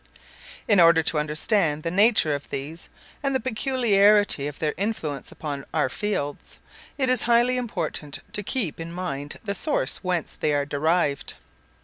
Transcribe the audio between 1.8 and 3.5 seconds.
the nature of these, and the